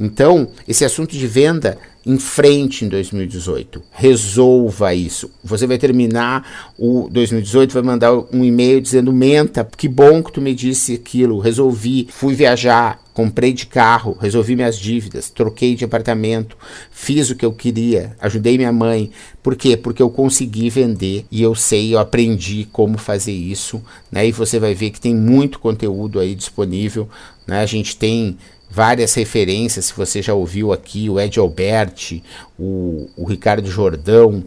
Então, 0.00 0.48
esse 0.66 0.82
assunto 0.82 1.12
de 1.12 1.26
venda 1.26 1.78
em 2.04 2.18
frente 2.18 2.84
em 2.84 2.88
2018. 2.88 3.82
Resolva 3.92 4.94
isso. 4.94 5.30
Você 5.44 5.66
vai 5.66 5.78
terminar 5.78 6.72
o 6.78 7.08
2018, 7.10 7.74
vai 7.74 7.82
mandar 7.82 8.12
um 8.32 8.42
e-mail 8.42 8.80
dizendo: 8.80 9.12
Menta, 9.12 9.68
que 9.76 9.88
bom 9.88 10.22
que 10.22 10.32
tu 10.32 10.40
me 10.40 10.54
disse 10.54 10.94
aquilo, 10.94 11.38
resolvi, 11.38 12.08
fui 12.10 12.34
viajar, 12.34 12.98
comprei 13.12 13.52
de 13.52 13.66
carro, 13.66 14.16
resolvi 14.20 14.56
minhas 14.56 14.78
dívidas, 14.78 15.28
troquei 15.28 15.74
de 15.74 15.84
apartamento, 15.84 16.56
fiz 16.90 17.30
o 17.30 17.36
que 17.36 17.44
eu 17.44 17.52
queria, 17.52 18.16
ajudei 18.20 18.56
minha 18.56 18.72
mãe. 18.72 19.10
Por 19.42 19.54
quê? 19.54 19.76
Porque 19.76 20.02
eu 20.02 20.10
consegui 20.10 20.70
vender 20.70 21.26
e 21.30 21.42
eu 21.42 21.54
sei, 21.54 21.94
eu 21.94 21.98
aprendi 21.98 22.66
como 22.72 22.96
fazer 22.96 23.32
isso, 23.32 23.82
né? 24.10 24.26
E 24.26 24.32
você 24.32 24.58
vai 24.58 24.74
ver 24.74 24.90
que 24.90 25.00
tem 25.00 25.14
muito 25.14 25.58
conteúdo 25.58 26.18
aí 26.18 26.34
disponível, 26.34 27.08
né? 27.46 27.60
A 27.60 27.66
gente 27.66 27.96
tem 27.96 28.38
várias 28.70 29.12
referências, 29.12 29.86
se 29.86 29.94
você 29.94 30.22
já 30.22 30.32
ouviu 30.32 30.72
aqui, 30.72 31.10
o 31.10 31.20
Ed 31.20 31.38
Alberti, 31.38 32.22
o, 32.58 33.10
o 33.14 33.26
Ricardo 33.26 33.68
Jordão, 33.68 34.42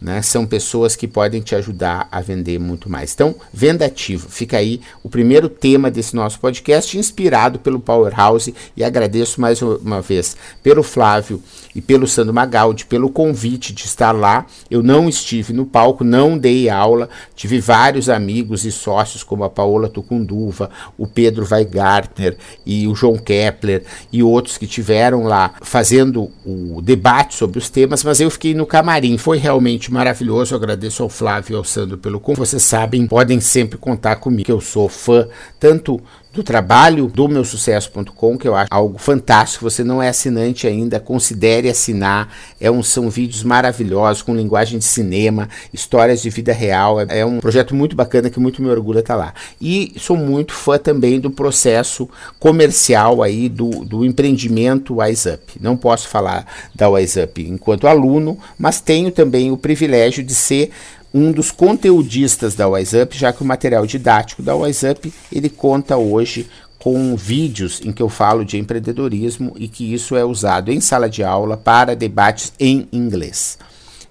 né? 0.00 0.22
São 0.22 0.46
pessoas 0.46 0.96
que 0.96 1.06
podem 1.06 1.40
te 1.40 1.54
ajudar 1.54 2.08
a 2.10 2.20
vender 2.20 2.58
muito 2.58 2.88
mais. 2.88 3.12
Então, 3.12 3.34
venda 3.52 3.84
ativa. 3.84 4.28
Fica 4.28 4.56
aí 4.56 4.80
o 5.02 5.08
primeiro 5.08 5.48
tema 5.48 5.90
desse 5.90 6.16
nosso 6.16 6.40
podcast, 6.40 6.96
inspirado 6.96 7.58
pelo 7.58 7.78
Powerhouse. 7.78 8.54
E 8.76 8.82
agradeço 8.82 9.40
mais 9.40 9.60
uma 9.60 10.00
vez 10.00 10.36
pelo 10.62 10.82
Flávio 10.82 11.42
e 11.74 11.80
pelo 11.80 12.06
Sandro 12.06 12.32
Magaldi, 12.32 12.86
pelo 12.86 13.10
convite 13.10 13.72
de 13.72 13.84
estar 13.84 14.12
lá. 14.12 14.46
Eu 14.70 14.82
não 14.82 15.08
estive 15.08 15.52
no 15.52 15.66
palco, 15.66 16.02
não 16.02 16.38
dei 16.38 16.68
aula. 16.68 17.08
Tive 17.34 17.60
vários 17.60 18.08
amigos 18.08 18.64
e 18.64 18.72
sócios, 18.72 19.22
como 19.22 19.44
a 19.44 19.50
Paola 19.50 19.88
Tucunduva, 19.88 20.70
o 20.96 21.06
Pedro 21.06 21.46
Weigartner 21.50 22.36
e 22.64 22.86
o 22.86 22.94
João 22.94 23.18
Kepler 23.18 23.84
e 24.12 24.22
outros 24.22 24.56
que 24.56 24.66
tiveram 24.66 25.24
lá 25.24 25.54
fazendo 25.60 26.30
o 26.44 26.80
debate 26.82 27.34
sobre 27.34 27.58
os 27.58 27.68
temas, 27.68 28.02
mas 28.02 28.20
eu 28.20 28.30
fiquei 28.30 28.54
no 28.54 28.66
camarim. 28.66 29.18
Foi 29.18 29.38
realmente 29.38 29.89
maravilhoso. 29.90 30.54
Eu 30.54 30.58
agradeço 30.58 31.02
ao 31.02 31.08
Flávio 31.08 31.54
e 31.54 31.56
ao 31.56 31.64
Sandro 31.64 31.98
pelo 31.98 32.20
convite. 32.20 32.46
Vocês 32.46 32.62
sabem, 32.62 33.06
podem 33.06 33.40
sempre 33.40 33.78
contar 33.78 34.16
comigo, 34.16 34.44
que 34.44 34.52
eu 34.52 34.60
sou 34.60 34.88
fã 34.88 35.26
tanto 35.58 36.00
do 36.32 36.44
trabalho 36.44 37.08
do 37.08 37.28
meu 37.28 37.44
sucesso.com, 37.44 38.38
que 38.38 38.46
eu 38.46 38.54
acho 38.54 38.68
algo 38.70 38.98
fantástico. 38.98 39.68
Você 39.68 39.82
não 39.82 40.02
é 40.02 40.08
assinante 40.08 40.66
ainda, 40.66 41.00
considere 41.00 41.68
assinar. 41.68 42.32
É 42.60 42.70
um, 42.70 42.82
são 42.82 43.10
vídeos 43.10 43.42
maravilhosos 43.42 44.22
com 44.22 44.34
linguagem 44.34 44.78
de 44.78 44.84
cinema, 44.84 45.48
histórias 45.72 46.22
de 46.22 46.30
vida 46.30 46.52
real. 46.52 47.00
É, 47.00 47.20
é 47.20 47.26
um 47.26 47.40
projeto 47.40 47.74
muito 47.74 47.96
bacana 47.96 48.30
que 48.30 48.38
muito 48.38 48.62
me 48.62 48.68
orgulha 48.68 49.00
estar 49.00 49.16
lá. 49.16 49.34
E 49.60 49.92
sou 49.96 50.16
muito 50.16 50.52
fã 50.52 50.78
também 50.78 51.18
do 51.18 51.30
processo 51.30 52.08
comercial 52.38 53.22
aí 53.22 53.48
do, 53.48 53.84
do 53.84 54.04
empreendimento 54.04 55.00
WiseUp. 55.00 55.58
Não 55.60 55.76
posso 55.76 56.08
falar 56.08 56.46
da 56.74 56.88
WiseUp 56.88 57.42
enquanto 57.42 57.88
aluno, 57.88 58.38
mas 58.56 58.80
tenho 58.80 59.10
também 59.10 59.50
o 59.50 59.56
privilégio 59.56 60.22
de 60.22 60.34
ser 60.34 60.70
um 61.12 61.32
dos 61.32 61.50
conteudistas 61.50 62.54
da 62.54 62.68
WiseUp, 62.68 63.16
já 63.16 63.32
que 63.32 63.42
o 63.42 63.46
material 63.46 63.84
didático 63.86 64.42
da 64.42 64.54
WiseUp 64.54 65.12
ele 65.32 65.48
conta 65.48 65.96
hoje 65.96 66.48
com 66.78 67.14
vídeos 67.14 67.80
em 67.84 67.92
que 67.92 68.02
eu 68.02 68.08
falo 68.08 68.44
de 68.44 68.56
empreendedorismo 68.56 69.54
e 69.56 69.68
que 69.68 69.92
isso 69.92 70.16
é 70.16 70.24
usado 70.24 70.72
em 70.72 70.80
sala 70.80 71.10
de 71.10 71.22
aula 71.22 71.56
para 71.56 71.94
debates 71.94 72.52
em 72.58 72.88
inglês. 72.90 73.58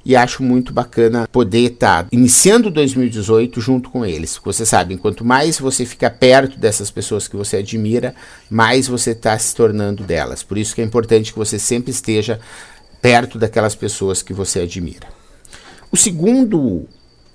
E 0.06 0.16
acho 0.16 0.42
muito 0.44 0.72
bacana 0.72 1.28
poder 1.32 1.72
estar 1.72 2.04
tá 2.04 2.10
iniciando 2.12 2.72
2018 2.72 3.60
junto 3.60 3.90
com 3.90 4.06
eles. 4.06 4.40
Você 4.44 4.66
sabe, 4.66 4.98
quanto 4.98 5.26
mais 5.26 5.60
você 5.60 5.86
fica 5.86 6.10
perto 6.10 6.58
dessas 6.58 6.90
pessoas 6.90 7.28
que 7.28 7.36
você 7.36 7.58
admira, 7.58 8.16
mais 8.50 8.88
você 8.88 9.12
está 9.12 9.38
se 9.38 9.54
tornando 9.54 10.04
delas. 10.04 10.42
Por 10.42 10.58
isso 10.58 10.74
que 10.74 10.82
é 10.82 10.86
importante 10.86 11.34
que 11.34 11.40
você 11.40 11.60
sempre 11.60 11.92
esteja 11.92 12.40
perto 13.02 13.38
daquelas 13.38 13.76
pessoas 13.76 14.22
que 14.22 14.34
você 14.34 14.62
admira. 14.62 15.19
O 15.92 15.98
segundo 15.98 16.86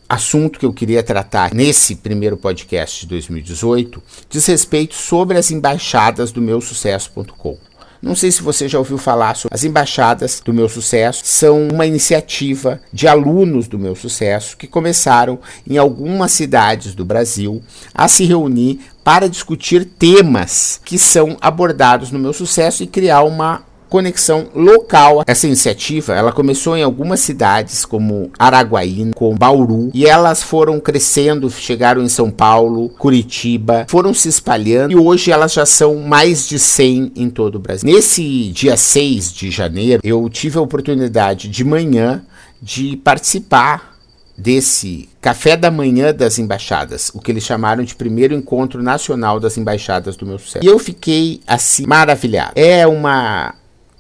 assunto 0.09 0.61
que 0.61 0.65
eu 0.65 0.73
queria 0.73 1.03
tratar 1.03 1.53
nesse 1.53 1.97
primeiro 1.97 2.37
podcast 2.37 3.01
de 3.01 3.09
2018 3.09 4.01
diz 4.31 4.47
respeito 4.47 4.95
sobre 4.95 5.37
as 5.37 5.51
embaixadas 5.51 6.31
do 6.31 6.41
meu 6.41 6.61
sucesso.com. 6.61 7.59
Não 8.01 8.15
sei 8.15 8.31
se 8.31 8.43
você 8.43 8.69
já 8.69 8.79
ouviu 8.79 8.97
falar 8.97 9.35
sobre 9.35 9.57
as 9.57 9.65
embaixadas 9.65 10.41
do 10.45 10.55
meu 10.55 10.69
sucesso. 10.69 11.23
São 11.25 11.67
uma 11.67 11.85
iniciativa 11.85 12.81
de 12.93 13.09
alunos 13.09 13.67
do 13.67 13.77
meu 13.77 13.97
sucesso 13.97 14.57
que 14.57 14.69
começaram 14.69 15.41
em 15.69 15.77
algumas 15.77 16.31
cidades 16.31 16.95
do 16.95 17.05
Brasil 17.05 17.61
a 17.93 18.07
se 18.07 18.25
reunir 18.25 18.83
para 19.03 19.29
discutir 19.29 19.85
temas 19.85 20.81
que 20.85 20.97
são 20.97 21.37
abordados 21.41 22.13
no 22.13 22.21
meu 22.21 22.33
sucesso 22.33 22.85
e 22.85 22.87
criar 22.87 23.23
uma 23.25 23.65
conexão 23.95 24.49
local. 24.53 25.23
Essa 25.25 25.47
iniciativa, 25.47 26.15
ela 26.15 26.33
começou 26.33 26.77
em 26.77 26.83
algumas 26.83 27.21
cidades 27.21 27.85
como 27.85 28.29
Araguaína, 28.37 29.13
como 29.15 29.39
Bauru, 29.39 29.89
e 29.95 30.05
elas 30.05 30.43
foram 30.43 30.81
crescendo, 30.81 31.49
chegaram 31.49 32.03
em 32.03 32.09
São 32.09 32.29
Paulo, 32.29 32.89
Curitiba, 32.89 33.87
foram 33.89 34.13
se 34.13 34.29
espalhando 34.29 34.91
e 34.91 34.97
hoje 34.97 35.31
elas 35.31 35.53
já 35.53 35.65
são 35.65 35.95
mais 36.01 36.49
de 36.49 36.59
100 36.59 37.13
em 37.15 37.31
todo 37.31 37.55
o 37.55 37.59
Brasil. 37.61 37.89
Nesse 37.89 38.49
dia 38.49 38.77
6 38.77 39.33
de 39.33 39.49
janeiro, 39.49 40.03
eu 40.03 40.29
tive 40.29 40.59
a 40.59 40.63
oportunidade 40.63 41.49
de 41.49 41.63
manhã 41.63 42.25
de 42.61 42.97
participar 42.97 43.95
desse 44.37 45.09
café 45.21 45.57
da 45.57 45.71
manhã 45.71 46.13
das 46.13 46.41
embaixadas, 46.41 47.13
o 47.15 47.21
que 47.21 47.31
eles 47.31 47.45
chamaram 47.45 47.85
de 47.85 47.95
primeiro 47.95 48.35
encontro 48.35 48.83
nacional 48.83 49.39
das 49.39 49.57
embaixadas 49.57 50.17
do 50.17 50.27
meu 50.27 50.41
sucesso. 50.41 50.65
E 50.65 50.69
eu 50.69 50.81
fiquei 50.81 51.41
assim 51.47 51.87
maravilhado. 51.87 52.55
É 52.57 52.85
uma 52.85 53.55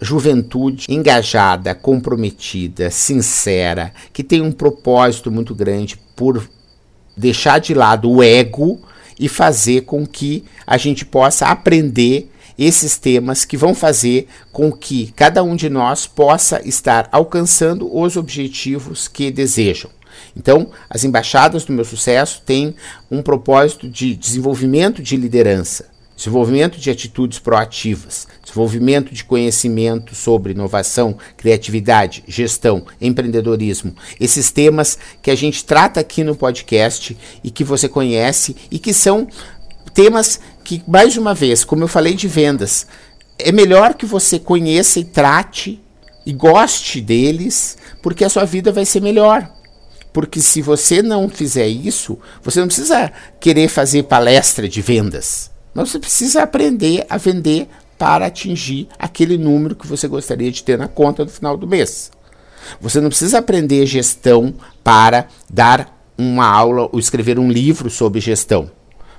juventude 0.04 0.86
engajada, 0.88 1.74
comprometida, 1.74 2.90
sincera, 2.90 3.92
que 4.12 4.22
tem 4.22 4.40
um 4.40 4.52
propósito 4.52 5.30
muito 5.30 5.54
grande 5.54 5.98
por 6.14 6.48
deixar 7.16 7.58
de 7.58 7.74
lado 7.74 8.10
o 8.10 8.22
ego 8.22 8.80
e 9.18 9.28
fazer 9.28 9.82
com 9.82 10.06
que 10.06 10.44
a 10.66 10.76
gente 10.76 11.04
possa 11.04 11.46
aprender 11.46 12.30
esses 12.58 12.96
temas 12.96 13.44
que 13.44 13.56
vão 13.56 13.74
fazer 13.74 14.28
com 14.52 14.70
que 14.70 15.12
cada 15.16 15.42
um 15.42 15.56
de 15.56 15.68
nós 15.68 16.06
possa 16.06 16.60
estar 16.66 17.08
alcançando 17.10 17.88
os 17.96 18.16
objetivos 18.16 19.08
que 19.08 19.30
desejam. 19.30 19.90
Então, 20.36 20.70
as 20.88 21.02
embaixadas 21.02 21.64
do 21.64 21.72
meu 21.72 21.84
sucesso 21.84 22.42
têm 22.44 22.74
um 23.10 23.22
propósito 23.22 23.88
de 23.88 24.14
desenvolvimento 24.14 25.02
de 25.02 25.16
liderança, 25.16 25.86
desenvolvimento 26.16 26.78
de 26.78 26.90
atitudes 26.90 27.38
proativas, 27.38 28.26
desenvolvimento 28.42 29.12
de 29.12 29.24
conhecimento 29.24 30.14
sobre 30.14 30.52
inovação, 30.52 31.16
criatividade, 31.36 32.22
gestão, 32.26 32.86
empreendedorismo. 33.00 33.94
Esses 34.20 34.50
temas 34.50 34.98
que 35.22 35.30
a 35.30 35.34
gente 35.34 35.64
trata 35.64 36.00
aqui 36.00 36.22
no 36.22 36.36
podcast 36.36 37.16
e 37.42 37.50
que 37.50 37.64
você 37.64 37.88
conhece 37.88 38.54
e 38.70 38.78
que 38.78 38.94
são 38.94 39.26
temas 39.92 40.40
que, 40.62 40.82
mais 40.86 41.16
uma 41.16 41.34
vez, 41.34 41.64
como 41.64 41.82
eu 41.82 41.88
falei 41.88 42.14
de 42.14 42.28
vendas, 42.28 42.86
é 43.38 43.50
melhor 43.50 43.94
que 43.94 44.06
você 44.06 44.38
conheça 44.38 45.00
e 45.00 45.04
trate 45.04 45.82
e 46.24 46.32
goste 46.32 47.00
deles, 47.00 47.76
porque 48.02 48.24
a 48.24 48.28
sua 48.28 48.44
vida 48.44 48.72
vai 48.72 48.84
ser 48.84 49.00
melhor. 49.00 49.50
Porque 50.12 50.40
se 50.40 50.62
você 50.62 51.02
não 51.02 51.28
fizer 51.28 51.66
isso, 51.66 52.18
você 52.40 52.60
não 52.60 52.68
precisa 52.68 53.12
querer 53.40 53.68
fazer 53.68 54.04
palestra 54.04 54.68
de 54.68 54.80
vendas. 54.80 55.53
Mas 55.74 55.90
você 55.90 55.98
precisa 55.98 56.42
aprender 56.42 57.04
a 57.10 57.16
vender 57.16 57.68
para 57.98 58.26
atingir 58.26 58.88
aquele 58.98 59.36
número 59.36 59.74
que 59.74 59.86
você 59.86 60.06
gostaria 60.06 60.50
de 60.50 60.62
ter 60.62 60.78
na 60.78 60.88
conta 60.88 61.24
no 61.24 61.30
final 61.30 61.56
do 61.56 61.66
mês. 61.66 62.10
Você 62.80 63.00
não 63.00 63.08
precisa 63.08 63.38
aprender 63.38 63.84
gestão 63.86 64.54
para 64.82 65.28
dar 65.50 65.92
uma 66.16 66.46
aula 66.46 66.88
ou 66.92 66.98
escrever 66.98 67.38
um 67.38 67.50
livro 67.50 67.90
sobre 67.90 68.20
gestão, 68.20 68.70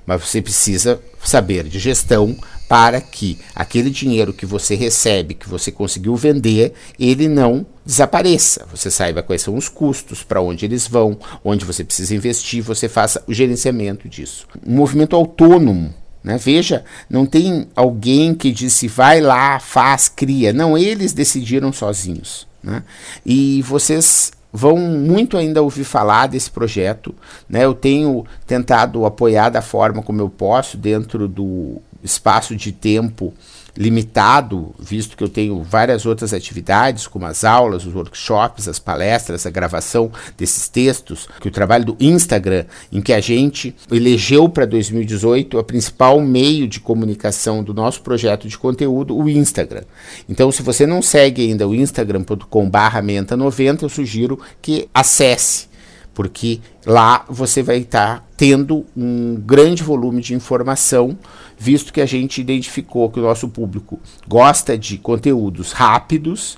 mas 0.06 0.22
você 0.22 0.42
precisa 0.42 1.00
saber 1.24 1.66
de 1.66 1.78
gestão 1.78 2.36
para 2.68 3.00
que 3.00 3.38
aquele 3.54 3.90
dinheiro 3.90 4.34
que 4.34 4.46
você 4.46 4.76
recebe, 4.76 5.36
que 5.36 5.48
você 5.48 5.72
conseguiu 5.72 6.16
vender, 6.16 6.74
ele 7.00 7.28
não 7.28 7.66
desapareça. 7.86 8.66
Você 8.72 8.90
saiba 8.90 9.22
quais 9.22 9.42
são 9.42 9.56
os 9.56 9.70
custos, 9.70 10.24
para 10.24 10.42
onde 10.42 10.66
eles 10.66 10.88
vão, 10.88 11.18
onde 11.44 11.66
você 11.66 11.84
precisa 11.84 12.16
investir, 12.16 12.64
você 12.64 12.90
faça 12.90 13.24
o 13.28 13.34
gerenciamento 13.34 14.10
disso. 14.10 14.48
Um 14.66 14.76
movimento 14.76 15.16
autônomo 15.16 15.94
né? 16.26 16.40
Veja, 16.40 16.84
não 17.08 17.24
tem 17.24 17.68
alguém 17.76 18.34
que 18.34 18.52
disse 18.52 18.88
vai 18.88 19.22
lá, 19.22 19.60
faz, 19.60 20.10
cria. 20.10 20.52
Não, 20.52 20.76
eles 20.76 21.14
decidiram 21.14 21.72
sozinhos. 21.72 22.48
Né? 22.64 22.82
E 23.24 23.62
vocês 23.62 24.32
vão 24.52 24.76
muito 24.76 25.38
ainda 25.38 25.62
ouvir 25.62 25.84
falar 25.84 26.26
desse 26.26 26.50
projeto. 26.50 27.14
Né? 27.48 27.64
Eu 27.64 27.76
tenho 27.76 28.26
tentado 28.48 29.06
apoiar 29.06 29.50
da 29.50 29.62
forma 29.62 30.02
como 30.02 30.20
eu 30.20 30.28
posso, 30.28 30.78
dentro 30.78 31.28
do 31.28 31.80
espaço 32.06 32.56
de 32.56 32.72
tempo 32.72 33.34
limitado, 33.78 34.74
visto 34.80 35.18
que 35.18 35.24
eu 35.24 35.28
tenho 35.28 35.62
várias 35.62 36.06
outras 36.06 36.34
atividades, 36.34 37.08
como 37.08 37.26
as 37.26 37.44
aulas, 37.44 37.86
os 37.86 37.94
workshops, 37.94 38.70
as 38.70 38.80
palestras, 38.80 39.46
a 39.46 39.50
gravação 39.50 40.10
desses 40.38 40.70
textos, 40.70 41.28
que 41.42 41.50
o 41.50 41.52
trabalho 41.52 41.84
do 41.86 41.98
Instagram, 42.00 42.64
em 42.92 43.02
que 43.02 43.12
a 43.12 43.20
gente 43.20 43.76
elegeu 43.92 44.48
para 44.48 44.66
2018 44.66 45.60
a 45.60 45.64
principal 45.64 46.22
meio 46.22 46.68
de 46.68 46.80
comunicação 46.80 47.64
do 47.64 47.74
nosso 47.74 48.02
projeto 48.02 48.48
de 48.48 48.58
conteúdo, 48.58 49.18
o 49.18 49.30
Instagram. 49.30 49.84
Então, 50.30 50.50
se 50.52 50.64
você 50.64 50.88
não 50.88 51.02
segue 51.02 51.42
ainda 51.42 51.68
o 51.68 51.76
instagram.com/menta90, 51.76 53.84
eu 53.84 53.90
sugiro 53.90 54.40
que 54.62 54.88
acesse 54.94 55.75
porque 56.16 56.62
lá 56.86 57.26
você 57.30 57.62
vai 57.62 57.80
estar 57.80 58.20
tá 58.20 58.24
tendo 58.38 58.86
um 58.98 59.36
grande 59.36 59.84
volume 59.84 60.22
de 60.22 60.34
informação, 60.34 61.16
visto 61.60 61.94
que 61.94 62.02
a 62.02 62.06
gente 62.06 62.42
identificou 62.42 63.12
que 63.12 63.20
o 63.20 63.24
nosso 63.24 63.50
público 63.50 64.00
gosta 64.28 64.78
de 64.78 64.98
conteúdos 64.98 65.74
rápidos, 65.74 66.58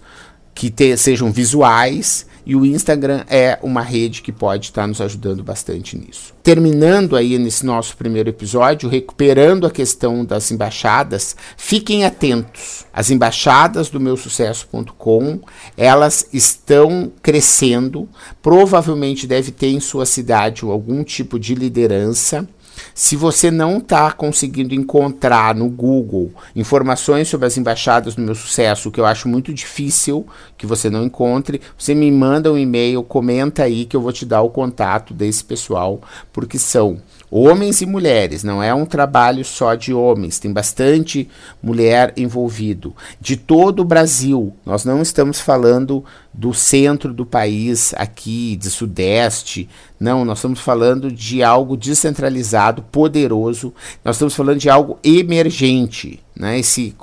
que 0.54 0.70
te, 0.70 0.96
sejam 0.96 1.32
visuais 1.32 2.28
e 2.48 2.56
o 2.56 2.66
Instagram 2.66 3.26
é 3.28 3.60
uma 3.62 3.82
rede 3.82 4.22
que 4.22 4.32
pode 4.32 4.68
estar 4.68 4.88
nos 4.88 5.02
ajudando 5.02 5.44
bastante 5.44 5.98
nisso. 5.98 6.34
Terminando 6.42 7.18
aí 7.18 7.38
nesse 7.38 7.66
nosso 7.66 7.98
primeiro 7.98 8.30
episódio, 8.30 8.88
recuperando 8.88 9.68
a 9.68 9.70
questão 9.70 10.24
das 10.24 10.50
embaixadas, 10.50 11.36
fiquem 11.58 12.06
atentos. 12.06 12.86
As 12.94 13.12
embaixadas 13.12 13.90
do 13.90 14.00
meu 14.00 14.16
sucesso.com, 14.16 15.42
elas 15.76 16.30
estão 16.32 17.12
crescendo, 17.22 18.08
provavelmente 18.42 19.28
deve 19.28 19.52
ter 19.52 19.68
em 19.68 19.82
sua 19.82 20.06
cidade 20.06 20.64
algum 20.64 21.04
tipo 21.04 21.38
de 21.38 21.54
liderança 21.54 22.48
se 22.94 23.16
você 23.16 23.50
não 23.52 23.78
está 23.78 24.12
conseguindo 24.12 24.74
encontrar 24.74 25.56
no 25.56 25.70
Google 25.70 26.32
informações 26.56 27.28
sobre 27.28 27.48
as 27.48 27.58
embaixadas 27.58 28.16
do 28.16 28.22
meu 28.22 28.36
sucesso, 28.36 28.92
que 28.92 29.00
eu 29.00 29.06
acho 29.06 29.28
muito 29.28 29.54
difícil 29.54 30.26
que 30.58 30.66
você 30.66 30.90
não 30.90 31.04
encontre, 31.04 31.62
você 31.78 31.94
me 31.94 32.12
manda 32.12 32.52
um 32.52 32.58
e-mail, 32.58 33.04
comenta 33.04 33.64
aí 33.64 33.86
que 33.86 33.96
eu 33.96 34.02
vou 34.02 34.12
te 34.12 34.26
dar 34.26 34.42
o 34.42 34.50
contato 34.50 35.14
desse 35.14 35.44
pessoal, 35.44 36.02
porque 36.34 36.58
são 36.58 37.02
homens 37.30 37.82
e 37.82 37.86
mulheres, 37.86 38.44
não 38.44 38.64
é 38.64 38.74
um 38.74 38.86
trabalho 38.86 39.44
só 39.44 39.76
de 39.76 39.94
homens, 39.94 40.40
tem 40.40 40.52
bastante 40.52 41.28
mulher 41.62 42.14
envolvido. 42.16 42.96
De 43.20 43.36
todo 43.36 43.82
o 43.82 43.86
Brasil, 43.86 44.54
nós 44.66 44.86
não 44.86 45.02
estamos 45.02 45.40
falando 45.40 46.04
do 46.34 46.54
centro 46.54 47.14
do 47.14 47.26
país, 47.26 47.94
aqui, 47.98 48.56
de 48.56 48.70
sudeste. 48.70 49.68
Não, 50.00 50.24
nós 50.24 50.38
estamos 50.38 50.60
falando 50.60 51.12
de 51.12 51.42
algo 51.42 51.76
descentralizado, 51.76 52.84
poderoso. 52.84 53.74
Nós 54.04 54.16
estamos 54.16 54.36
falando 54.36 54.60
de 54.60 54.70
algo 54.70 55.00
emergente. 55.04 56.20
Né? 56.40 56.60
Esse, 56.60 56.96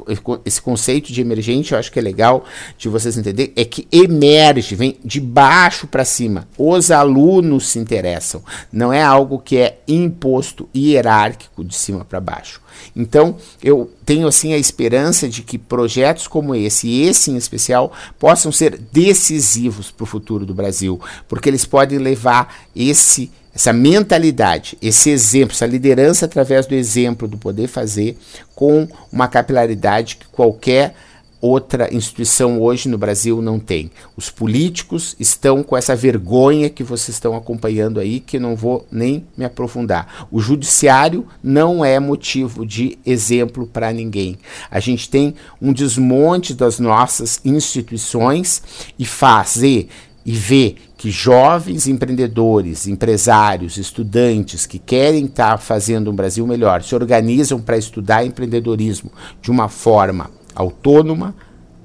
esse 0.44 0.62
conceito 0.62 1.12
de 1.12 1.20
emergente, 1.20 1.72
eu 1.72 1.78
acho 1.78 1.90
que 1.90 1.98
é 1.98 2.02
legal 2.02 2.44
de 2.78 2.88
vocês 2.88 3.16
entenderem, 3.18 3.52
é 3.56 3.64
que 3.64 3.88
emerge, 3.90 4.76
vem 4.76 4.96
de 5.04 5.20
baixo 5.20 5.88
para 5.88 6.04
cima. 6.04 6.46
Os 6.56 6.90
alunos 6.90 7.68
se 7.68 7.78
interessam. 7.78 8.42
Não 8.72 8.92
é 8.92 9.02
algo 9.02 9.40
que 9.40 9.56
é 9.56 9.78
imposto 9.88 10.68
hierárquico 10.74 11.64
de 11.64 11.74
cima 11.74 12.04
para 12.04 12.20
baixo. 12.20 12.62
Então, 12.94 13.36
eu 13.62 13.90
tenho 14.04 14.26
assim 14.26 14.52
a 14.52 14.58
esperança 14.58 15.28
de 15.28 15.42
que 15.42 15.58
projetos 15.58 16.26
como 16.26 16.54
esse, 16.54 16.86
e 16.86 17.02
esse 17.02 17.30
em 17.30 17.36
especial, 17.36 17.92
possam 18.18 18.52
ser 18.52 18.78
decisivos 18.92 19.90
para 19.90 20.04
o 20.04 20.06
futuro 20.06 20.44
do 20.44 20.54
Brasil, 20.54 21.00
porque 21.28 21.48
eles 21.48 21.64
podem 21.64 21.98
levar 21.98 22.54
esse 22.88 23.31
essa 23.55 23.73
mentalidade, 23.73 24.76
esse 24.83 25.11
exemplo, 25.11 25.55
essa 25.55 25.64
liderança 25.64 26.25
através 26.25 26.67
do 26.67 26.75
exemplo, 26.75 27.29
do 27.29 27.38
poder 27.38 27.69
fazer, 27.69 28.19
com 28.53 28.88
uma 29.12 29.29
capilaridade 29.29 30.17
que 30.17 30.26
qualquer 30.26 30.93
outra 31.45 31.95
instituição 31.95 32.59
hoje 32.61 32.88
no 32.88 32.97
Brasil 32.97 33.43
não 33.43 33.61
tem. 33.61 33.91
Os 34.17 34.31
políticos 34.31 35.14
estão 35.21 35.62
com 35.62 35.76
essa 35.76 35.95
vergonha 35.95 36.71
que 36.71 36.83
vocês 36.83 37.17
estão 37.17 37.37
acompanhando 37.37 38.00
aí, 38.00 38.19
que 38.19 38.38
não 38.38 38.57
vou 38.57 38.87
nem 38.91 39.26
me 39.37 39.45
aprofundar. 39.45 40.26
O 40.33 40.41
judiciário 40.41 41.26
não 41.43 41.85
é 41.85 42.00
motivo 42.00 42.64
de 42.64 42.99
exemplo 43.05 43.67
para 43.67 43.93
ninguém. 43.93 44.38
A 44.71 44.81
gente 44.81 45.09
tem 45.11 45.35
um 45.61 45.71
desmonte 45.71 46.55
das 46.55 46.79
nossas 46.79 47.38
instituições 47.45 48.62
e 48.99 49.05
fazer 49.05 49.91
e 50.25 50.33
ver 50.33 50.76
que 50.97 51.11
jovens 51.11 51.87
empreendedores, 51.87 52.87
empresários, 52.87 53.76
estudantes 53.76 54.66
que 54.66 54.78
querem 54.78 55.26
estar 55.26 55.52
tá 55.52 55.59
fazendo 55.59 56.11
um 56.11 56.14
Brasil 56.14 56.47
melhor 56.47 56.83
se 56.83 56.95
organizam 56.95 57.61
para 57.61 57.76
estudar 57.76 58.25
empreendedorismo 58.25 59.11
de 59.42 59.51
uma 59.51 59.68
forma 59.68 60.31
autônoma, 60.55 61.35